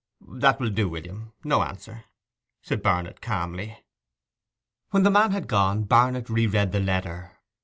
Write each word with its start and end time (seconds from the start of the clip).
'That 0.27 0.59
will 0.59 0.71
do, 0.71 0.89
William. 0.89 1.31
No 1.43 1.61
answer,' 1.61 2.05
said 2.63 2.81
Barnet 2.81 3.21
calmly. 3.21 3.83
When 4.89 5.03
the 5.03 5.11
man 5.11 5.29
had 5.29 5.47
gone 5.47 5.83
Barnet 5.83 6.27
re 6.27 6.47
read 6.47 6.71
the 6.71 6.79
letter. 6.79 7.37